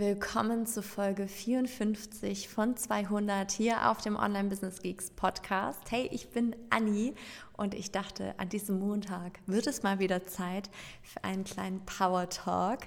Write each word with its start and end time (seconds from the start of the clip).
Willkommen 0.00 0.64
zu 0.64 0.82
Folge 0.82 1.28
54 1.28 2.48
von 2.48 2.74
200 2.74 3.50
hier 3.50 3.90
auf 3.90 4.00
dem 4.00 4.16
Online 4.16 4.48
Business 4.48 4.80
Geeks 4.80 5.10
Podcast. 5.10 5.90
Hey, 5.90 6.08
ich 6.10 6.30
bin 6.30 6.56
Anni 6.70 7.14
und 7.58 7.74
ich 7.74 7.92
dachte, 7.92 8.32
an 8.38 8.48
diesem 8.48 8.78
Montag 8.78 9.40
wird 9.44 9.66
es 9.66 9.82
mal 9.82 9.98
wieder 9.98 10.24
Zeit 10.24 10.70
für 11.02 11.22
einen 11.22 11.44
kleinen 11.44 11.84
Power 11.84 12.30
Talk. 12.30 12.84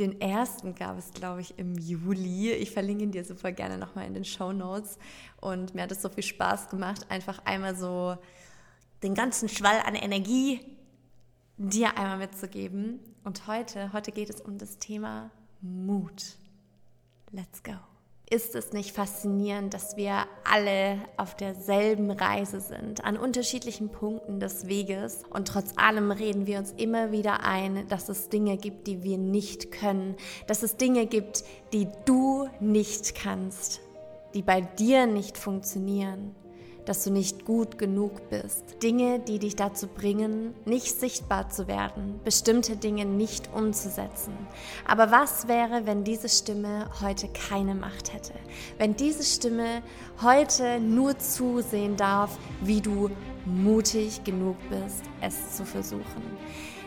Den 0.00 0.20
ersten 0.20 0.74
gab 0.74 0.98
es, 0.98 1.12
glaube 1.12 1.40
ich, 1.40 1.56
im 1.56 1.78
Juli. 1.78 2.50
Ich 2.50 2.72
verlinke 2.72 3.04
ihn 3.04 3.12
dir 3.12 3.24
super 3.24 3.52
gerne 3.52 3.78
nochmal 3.78 4.08
in 4.08 4.14
den 4.14 4.24
Show 4.24 4.52
Notes 4.52 4.98
und 5.40 5.72
mir 5.76 5.82
hat 5.82 5.92
es 5.92 6.02
so 6.02 6.08
viel 6.08 6.24
Spaß 6.24 6.68
gemacht, 6.68 7.06
einfach 7.10 7.38
einmal 7.44 7.76
so 7.76 8.16
den 9.04 9.14
ganzen 9.14 9.48
Schwall 9.48 9.82
an 9.86 9.94
Energie 9.94 10.58
dir 11.58 11.96
einmal 11.96 12.18
mitzugeben. 12.18 12.98
Und 13.22 13.46
heute, 13.46 13.92
heute 13.92 14.10
geht 14.10 14.30
es 14.30 14.40
um 14.40 14.58
das 14.58 14.80
Thema 14.80 15.30
Mut. 15.60 16.38
Let's 17.36 17.62
go. 17.62 17.72
Ist 18.30 18.54
es 18.54 18.72
nicht 18.72 18.92
faszinierend, 18.92 19.74
dass 19.74 19.98
wir 19.98 20.24
alle 20.50 20.98
auf 21.18 21.36
derselben 21.36 22.10
Reise 22.10 22.62
sind, 22.62 23.04
an 23.04 23.18
unterschiedlichen 23.18 23.90
Punkten 23.90 24.40
des 24.40 24.68
Weges? 24.68 25.22
Und 25.28 25.48
trotz 25.48 25.76
allem 25.76 26.12
reden 26.12 26.46
wir 26.46 26.58
uns 26.58 26.72
immer 26.72 27.12
wieder 27.12 27.44
ein, 27.44 27.86
dass 27.88 28.08
es 28.08 28.30
Dinge 28.30 28.56
gibt, 28.56 28.86
die 28.86 29.02
wir 29.02 29.18
nicht 29.18 29.70
können, 29.70 30.16
dass 30.46 30.62
es 30.62 30.78
Dinge 30.78 31.04
gibt, 31.04 31.44
die 31.74 31.88
du 32.06 32.48
nicht 32.58 33.14
kannst, 33.14 33.82
die 34.32 34.42
bei 34.42 34.62
dir 34.62 35.06
nicht 35.06 35.36
funktionieren 35.36 36.34
dass 36.86 37.04
du 37.04 37.10
nicht 37.10 37.44
gut 37.44 37.78
genug 37.78 38.30
bist. 38.30 38.82
Dinge, 38.82 39.18
die 39.18 39.38
dich 39.38 39.56
dazu 39.56 39.86
bringen, 39.88 40.54
nicht 40.64 40.98
sichtbar 40.98 41.50
zu 41.50 41.68
werden, 41.68 42.20
bestimmte 42.24 42.76
Dinge 42.76 43.04
nicht 43.04 43.52
umzusetzen. 43.54 44.32
Aber 44.86 45.10
was 45.10 45.48
wäre, 45.48 45.84
wenn 45.84 46.04
diese 46.04 46.28
Stimme 46.28 46.88
heute 47.02 47.28
keine 47.28 47.74
Macht 47.74 48.14
hätte? 48.14 48.32
Wenn 48.78 48.96
diese 48.96 49.24
Stimme 49.24 49.82
heute 50.22 50.80
nur 50.80 51.18
zusehen 51.18 51.96
darf, 51.96 52.38
wie 52.62 52.80
du 52.80 53.10
mutig 53.44 54.24
genug 54.24 54.56
bist, 54.70 55.02
es 55.20 55.56
zu 55.56 55.64
versuchen. 55.64 56.22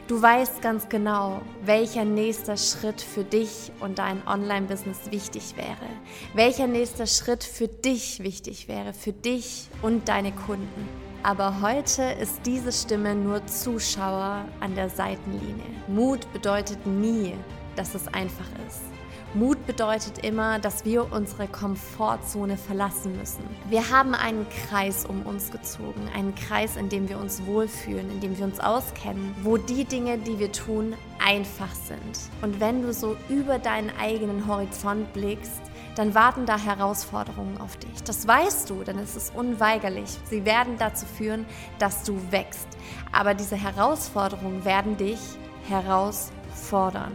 Du 0.10 0.20
weißt 0.20 0.64
ganz 0.64 0.90
genau, 0.90 1.40
welcher 1.62 2.04
nächster 2.04 2.58
Schritt 2.58 3.00
für 3.00 3.24
dich 3.24 3.72
und 3.80 4.00
dein 4.00 4.28
Online-Business 4.28 5.12
wichtig 5.12 5.56
wäre. 5.56 5.88
Welcher 6.34 6.66
nächster 6.66 7.06
Schritt 7.06 7.44
für 7.44 7.68
dich 7.68 8.24
wichtig 8.24 8.68
wäre, 8.68 8.94
für 8.94 9.14
dich 9.14 9.68
und 9.84 10.10
deine 10.10 10.32
Kunden. 10.32 10.90
Aber 11.22 11.62
heute 11.62 12.02
ist 12.20 12.40
diese 12.48 12.72
Stimme 12.72 13.14
nur 13.14 13.46
Zuschauer 13.46 14.46
an 14.62 14.74
der 14.74 14.90
Seitenlinie. 14.90 15.64
Mut 15.88 16.22
bedeutet 16.34 16.88
nie, 16.88 17.36
dass 17.76 17.94
es 17.94 18.08
einfach 18.08 18.50
ist. 18.68 18.99
Mut 19.36 19.68
bedeutet 19.68 20.26
immer, 20.26 20.58
dass 20.58 20.86
wir 20.86 21.14
unsere 21.14 21.48
Komfortzone 21.48 22.58
verlassen 22.58 23.16
müssen. 23.16 23.44
Wir 23.70 23.92
haben 23.92 24.16
einen 24.16 24.48
Kreis 24.50 25.06
um 25.06 25.22
uns 25.22 25.52
gezogen, 25.52 26.10
einen 26.16 26.34
Kreis, 26.34 26.78
in 26.78 26.90
dem 26.90 27.08
wir 27.10 27.20
uns 27.20 27.46
wohlfühlen, 27.46 28.10
in 28.10 28.22
dem 28.22 28.36
wir 28.40 28.46
uns 28.46 28.60
auskennen, 28.60 29.36
wo 29.44 29.58
die 29.58 29.86
Dinge, 29.86 30.18
die 30.18 30.40
wir 30.40 30.52
tun, 30.52 30.96
einfach 31.24 31.74
sind. 31.76 32.20
Und 32.42 32.60
wenn 32.60 32.82
du 32.82 32.92
so 32.92 33.16
über 33.30 33.60
deinen 33.60 33.92
eigenen 34.00 34.48
Horizont 34.48 35.14
blickst, 35.14 35.62
dann 35.96 36.16
warten 36.16 36.48
da 36.48 36.58
Herausforderungen 36.58 37.60
auf 37.60 37.78
dich. 37.78 38.02
Das 38.06 38.28
weißt 38.28 38.68
du, 38.72 38.84
denn 38.84 38.98
es 38.98 39.16
ist 39.16 39.36
unweigerlich. 39.36 40.10
Sie 40.26 40.44
werden 40.44 40.78
dazu 40.80 41.06
führen, 41.06 41.46
dass 41.78 42.02
du 42.04 42.20
wächst. 42.32 42.68
Aber 43.12 43.36
diese 43.36 43.58
Herausforderungen 43.58 44.66
werden 44.66 44.98
dich 44.98 45.20
herausfordern. 45.68 47.14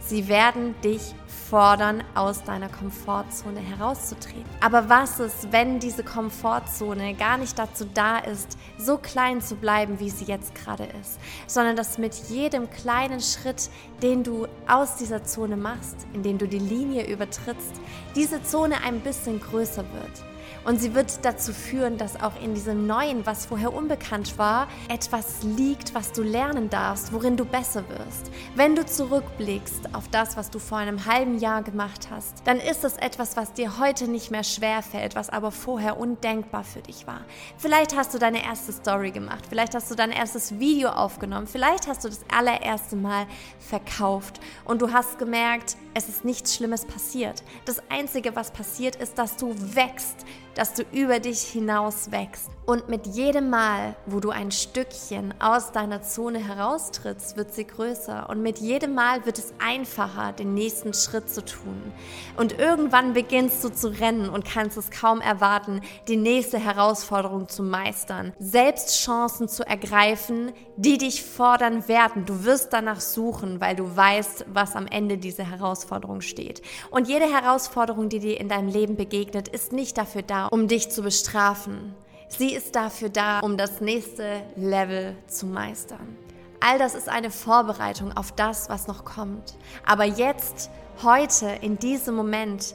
Sie 0.00 0.28
werden 0.28 0.80
dich 0.82 1.14
fordern, 1.50 2.02
aus 2.14 2.42
deiner 2.42 2.68
Komfortzone 2.68 3.60
herauszutreten. 3.60 4.44
Aber 4.60 4.88
was 4.88 5.20
ist, 5.20 5.52
wenn 5.52 5.78
diese 5.78 6.02
Komfortzone 6.02 7.14
gar 7.14 7.38
nicht 7.38 7.58
dazu 7.58 7.86
da 7.94 8.18
ist, 8.18 8.58
so 8.78 8.98
klein 8.98 9.40
zu 9.40 9.56
bleiben, 9.56 10.00
wie 10.00 10.10
sie 10.10 10.24
jetzt 10.24 10.54
gerade 10.54 10.88
ist, 11.00 11.18
sondern 11.46 11.76
dass 11.76 11.98
mit 11.98 12.14
jedem 12.28 12.68
kleinen 12.70 13.20
Schritt, 13.20 13.70
den 14.02 14.24
du 14.24 14.46
aus 14.66 14.96
dieser 14.96 15.24
Zone 15.24 15.56
machst, 15.56 16.06
indem 16.12 16.38
du 16.38 16.48
die 16.48 16.58
Linie 16.58 17.06
übertrittst, 17.06 17.72
diese 18.14 18.42
Zone 18.42 18.76
ein 18.84 19.00
bisschen 19.00 19.40
größer 19.40 19.84
wird? 19.92 20.35
Und 20.64 20.80
sie 20.80 20.94
wird 20.94 21.24
dazu 21.24 21.52
führen, 21.52 21.96
dass 21.96 22.20
auch 22.20 22.32
in 22.42 22.54
diesem 22.54 22.86
Neuen, 22.86 23.24
was 23.24 23.46
vorher 23.46 23.72
unbekannt 23.72 24.36
war, 24.38 24.68
etwas 24.88 25.42
liegt, 25.42 25.94
was 25.94 26.12
du 26.12 26.22
lernen 26.22 26.70
darfst, 26.70 27.12
worin 27.12 27.36
du 27.36 27.44
besser 27.44 27.84
wirst. 27.88 28.30
Wenn 28.54 28.74
du 28.74 28.84
zurückblickst 28.84 29.94
auf 29.94 30.08
das, 30.08 30.36
was 30.36 30.50
du 30.50 30.58
vor 30.58 30.78
einem 30.78 31.06
halben 31.06 31.38
Jahr 31.38 31.62
gemacht 31.62 32.08
hast, 32.10 32.42
dann 32.44 32.58
ist 32.58 32.84
es 32.84 32.96
etwas, 32.96 33.36
was 33.36 33.52
dir 33.52 33.78
heute 33.78 34.08
nicht 34.08 34.30
mehr 34.30 34.44
schwer 34.44 34.82
fällt, 34.82 35.14
was 35.14 35.30
aber 35.30 35.52
vorher 35.52 35.98
undenkbar 35.98 36.64
für 36.64 36.80
dich 36.80 37.06
war. 37.06 37.20
Vielleicht 37.58 37.96
hast 37.96 38.14
du 38.14 38.18
deine 38.18 38.44
erste 38.44 38.72
Story 38.72 39.12
gemacht, 39.12 39.44
vielleicht 39.48 39.74
hast 39.74 39.90
du 39.90 39.94
dein 39.94 40.10
erstes 40.10 40.58
Video 40.58 40.88
aufgenommen, 40.88 41.46
vielleicht 41.46 41.86
hast 41.86 42.04
du 42.04 42.08
das 42.08 42.20
allererste 42.34 42.96
Mal 42.96 43.26
verkauft 43.58 44.40
und 44.64 44.82
du 44.82 44.92
hast 44.92 45.18
gemerkt, 45.18 45.76
es 45.94 46.08
ist 46.08 46.24
nichts 46.24 46.54
Schlimmes 46.54 46.84
passiert. 46.84 47.42
Das 47.64 47.80
Einzige, 47.88 48.36
was 48.36 48.50
passiert, 48.50 48.96
ist, 48.96 49.18
dass 49.18 49.36
du 49.36 49.54
wächst 49.74 50.26
dass 50.54 50.72
du 50.72 50.84
über 50.92 51.20
dich 51.20 51.40
hinaus 51.40 52.10
wächst. 52.10 52.50
Und 52.66 52.88
mit 52.88 53.06
jedem 53.06 53.48
Mal, 53.48 53.94
wo 54.06 54.18
du 54.18 54.30
ein 54.30 54.50
Stückchen 54.50 55.32
aus 55.38 55.70
deiner 55.70 56.02
Zone 56.02 56.40
heraustrittst, 56.40 57.36
wird 57.36 57.54
sie 57.54 57.64
größer. 57.64 58.28
Und 58.28 58.42
mit 58.42 58.58
jedem 58.58 58.92
Mal 58.94 59.24
wird 59.24 59.38
es 59.38 59.54
einfacher, 59.64 60.32
den 60.32 60.52
nächsten 60.52 60.92
Schritt 60.92 61.30
zu 61.30 61.44
tun. 61.44 61.80
Und 62.36 62.58
irgendwann 62.58 63.12
beginnst 63.12 63.62
du 63.62 63.68
zu 63.68 63.88
rennen 64.00 64.28
und 64.28 64.44
kannst 64.44 64.76
es 64.76 64.90
kaum 64.90 65.20
erwarten, 65.20 65.80
die 66.08 66.16
nächste 66.16 66.58
Herausforderung 66.58 67.48
zu 67.48 67.62
meistern. 67.62 68.32
Selbst 68.40 69.00
Chancen 69.00 69.48
zu 69.48 69.64
ergreifen, 69.64 70.50
die 70.76 70.98
dich 70.98 71.22
fordern 71.22 71.86
werden. 71.86 72.26
Du 72.26 72.44
wirst 72.44 72.72
danach 72.72 73.00
suchen, 73.00 73.60
weil 73.60 73.76
du 73.76 73.96
weißt, 73.96 74.46
was 74.48 74.74
am 74.74 74.88
Ende 74.88 75.18
dieser 75.18 75.48
Herausforderung 75.48 76.20
steht. 76.20 76.62
Und 76.90 77.06
jede 77.06 77.32
Herausforderung, 77.32 78.08
die 78.08 78.18
dir 78.18 78.40
in 78.40 78.48
deinem 78.48 78.68
Leben 78.68 78.96
begegnet, 78.96 79.46
ist 79.46 79.72
nicht 79.72 79.96
dafür 79.96 80.22
da, 80.26 80.46
um 80.46 80.68
dich 80.68 80.90
zu 80.90 81.02
bestrafen 81.02 81.94
Sie 82.28 82.54
ist 82.54 82.74
dafür 82.74 83.08
da, 83.08 83.40
um 83.40 83.56
das 83.56 83.80
nächste 83.80 84.42
Level 84.56 85.16
zu 85.26 85.46
meistern. 85.46 86.16
All 86.60 86.78
das 86.78 86.94
ist 86.94 87.08
eine 87.08 87.30
Vorbereitung 87.30 88.16
auf 88.16 88.32
das, 88.32 88.68
was 88.68 88.88
noch 88.88 89.04
kommt. 89.04 89.54
Aber 89.84 90.04
jetzt, 90.04 90.70
heute, 91.02 91.48
in 91.60 91.78
diesem 91.78 92.16
Moment, 92.16 92.74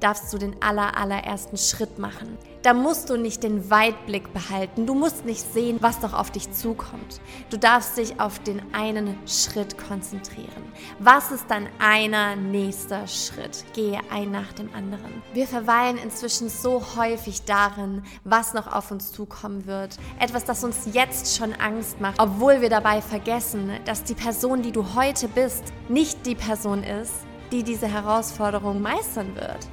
darfst 0.00 0.32
du 0.32 0.38
den 0.38 0.62
aller, 0.62 0.96
allerersten 0.96 1.58
Schritt 1.58 1.98
machen. 1.98 2.38
Da 2.68 2.74
musst 2.74 3.08
du 3.08 3.16
nicht 3.16 3.44
den 3.44 3.70
Weitblick 3.70 4.34
behalten. 4.34 4.84
Du 4.84 4.92
musst 4.92 5.24
nicht 5.24 5.40
sehen, 5.54 5.78
was 5.80 6.00
doch 6.00 6.12
auf 6.12 6.30
dich 6.30 6.52
zukommt. 6.52 7.22
Du 7.48 7.56
darfst 7.56 7.96
dich 7.96 8.20
auf 8.20 8.40
den 8.40 8.60
einen 8.74 9.16
Schritt 9.26 9.78
konzentrieren. 9.78 10.70
Was 10.98 11.30
ist 11.30 11.46
dein 11.48 11.66
einer 11.78 12.36
nächster 12.36 13.06
Schritt? 13.06 13.64
Gehe 13.72 13.98
ein 14.10 14.32
nach 14.32 14.52
dem 14.52 14.68
anderen. 14.74 15.22
Wir 15.32 15.46
verweilen 15.46 15.96
inzwischen 15.96 16.50
so 16.50 16.82
häufig 16.94 17.40
darin, 17.46 18.02
was 18.24 18.52
noch 18.52 18.70
auf 18.70 18.90
uns 18.90 19.12
zukommen 19.12 19.64
wird. 19.64 19.96
Etwas, 20.20 20.44
das 20.44 20.62
uns 20.62 20.90
jetzt 20.92 21.38
schon 21.38 21.54
Angst 21.54 22.02
macht, 22.02 22.20
obwohl 22.20 22.60
wir 22.60 22.68
dabei 22.68 23.00
vergessen, 23.00 23.70
dass 23.86 24.04
die 24.04 24.14
Person, 24.14 24.60
die 24.60 24.72
du 24.72 24.94
heute 24.94 25.28
bist, 25.28 25.64
nicht 25.88 26.26
die 26.26 26.34
Person 26.34 26.82
ist, 26.82 27.14
die 27.50 27.62
diese 27.62 27.88
Herausforderung 27.88 28.82
meistern 28.82 29.34
wird. 29.36 29.66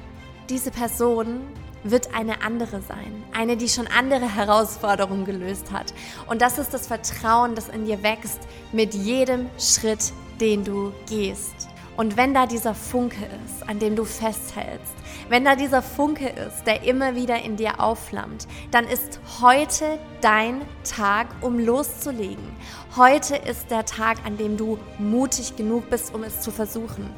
Diese 0.48 0.70
Person 0.70 1.42
wird 1.82 2.14
eine 2.14 2.42
andere 2.42 2.80
sein. 2.82 3.24
Eine, 3.32 3.56
die 3.56 3.68
schon 3.68 3.86
andere 3.86 4.34
Herausforderungen 4.34 5.24
gelöst 5.24 5.70
hat. 5.70 5.94
Und 6.26 6.42
das 6.42 6.58
ist 6.58 6.74
das 6.74 6.86
Vertrauen, 6.86 7.54
das 7.54 7.68
in 7.68 7.84
dir 7.84 8.02
wächst 8.02 8.40
mit 8.72 8.94
jedem 8.94 9.48
Schritt, 9.58 10.12
den 10.40 10.64
du 10.64 10.92
gehst. 11.08 11.68
Und 11.96 12.18
wenn 12.18 12.34
da 12.34 12.46
dieser 12.46 12.74
Funke 12.74 13.24
ist, 13.46 13.66
an 13.68 13.78
dem 13.78 13.96
du 13.96 14.04
festhältst, 14.04 14.92
wenn 15.30 15.44
da 15.44 15.56
dieser 15.56 15.80
Funke 15.80 16.28
ist, 16.28 16.64
der 16.66 16.82
immer 16.82 17.14
wieder 17.14 17.42
in 17.42 17.56
dir 17.56 17.80
aufflammt, 17.80 18.46
dann 18.70 18.86
ist 18.86 19.18
heute 19.40 19.98
dein 20.20 20.60
Tag, 20.84 21.28
um 21.40 21.58
loszulegen. 21.58 22.44
Heute 22.96 23.36
ist 23.36 23.70
der 23.70 23.86
Tag, 23.86 24.18
an 24.26 24.36
dem 24.36 24.58
du 24.58 24.78
mutig 24.98 25.56
genug 25.56 25.88
bist, 25.88 26.14
um 26.14 26.22
es 26.22 26.42
zu 26.42 26.50
versuchen. 26.50 27.10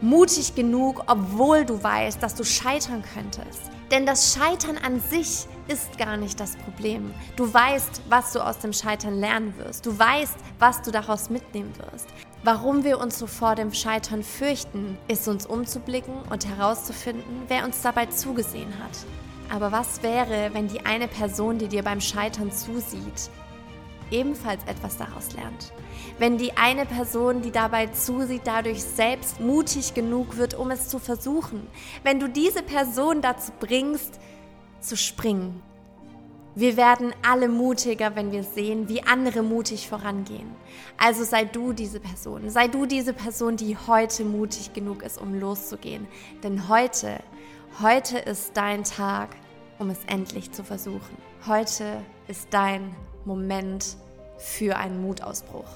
Mutig 0.00 0.54
genug, 0.54 1.02
obwohl 1.08 1.64
du 1.64 1.82
weißt, 1.82 2.22
dass 2.22 2.34
du 2.36 2.44
scheitern 2.44 3.02
könntest. 3.12 3.70
Denn 3.90 4.06
das 4.06 4.34
Scheitern 4.34 4.78
an 4.78 5.00
sich 5.00 5.46
ist 5.66 5.98
gar 5.98 6.16
nicht 6.16 6.38
das 6.38 6.56
Problem. 6.56 7.12
Du 7.34 7.52
weißt, 7.52 8.02
was 8.08 8.32
du 8.32 8.40
aus 8.40 8.58
dem 8.58 8.72
Scheitern 8.72 9.18
lernen 9.18 9.52
wirst. 9.58 9.84
Du 9.84 9.98
weißt, 9.98 10.36
was 10.60 10.82
du 10.82 10.92
daraus 10.92 11.28
mitnehmen 11.28 11.72
wirst. 11.76 12.06
Warum 12.44 12.84
wir 12.84 13.00
uns 13.00 13.18
so 13.18 13.26
vor 13.26 13.56
dem 13.56 13.72
Scheitern 13.72 14.22
fürchten, 14.22 14.96
ist 15.08 15.26
uns 15.26 15.44
umzublicken 15.44 16.14
und 16.30 16.46
herauszufinden, 16.46 17.42
wer 17.48 17.64
uns 17.64 17.82
dabei 17.82 18.06
zugesehen 18.06 18.72
hat. 18.82 18.96
Aber 19.52 19.72
was 19.72 20.02
wäre, 20.04 20.50
wenn 20.52 20.68
die 20.68 20.86
eine 20.86 21.08
Person, 21.08 21.58
die 21.58 21.68
dir 21.68 21.82
beim 21.82 22.00
Scheitern 22.00 22.52
zusieht, 22.52 23.28
ebenfalls 24.10 24.62
etwas 24.64 24.96
daraus 24.96 25.32
lernt. 25.32 25.72
Wenn 26.18 26.38
die 26.38 26.56
eine 26.56 26.86
Person, 26.86 27.42
die 27.42 27.50
dabei 27.50 27.86
zusieht, 27.88 28.42
dadurch 28.44 28.82
selbst 28.82 29.40
mutig 29.40 29.94
genug 29.94 30.36
wird, 30.36 30.54
um 30.54 30.70
es 30.70 30.88
zu 30.88 30.98
versuchen. 30.98 31.66
Wenn 32.02 32.20
du 32.20 32.28
diese 32.28 32.62
Person 32.62 33.22
dazu 33.22 33.52
bringst, 33.58 34.20
zu 34.80 34.96
springen. 34.96 35.62
Wir 36.54 36.76
werden 36.76 37.14
alle 37.22 37.48
mutiger, 37.48 38.16
wenn 38.16 38.32
wir 38.32 38.42
sehen, 38.42 38.88
wie 38.88 39.02
andere 39.02 39.42
mutig 39.42 39.88
vorangehen. 39.88 40.50
Also 40.96 41.22
sei 41.22 41.44
du 41.44 41.72
diese 41.72 42.00
Person. 42.00 42.50
Sei 42.50 42.66
du 42.66 42.86
diese 42.86 43.12
Person, 43.12 43.56
die 43.56 43.76
heute 43.76 44.24
mutig 44.24 44.72
genug 44.72 45.02
ist, 45.02 45.20
um 45.20 45.38
loszugehen. 45.38 46.08
Denn 46.42 46.68
heute, 46.68 47.20
heute 47.80 48.18
ist 48.18 48.56
dein 48.56 48.82
Tag, 48.82 49.36
um 49.78 49.90
es 49.90 50.00
endlich 50.06 50.50
zu 50.50 50.64
versuchen. 50.64 51.16
Heute 51.46 52.02
ist 52.26 52.48
dein 52.50 52.94
Moment 53.30 53.96
für 54.38 54.76
einen 54.76 55.00
Mutausbruch. 55.02 55.68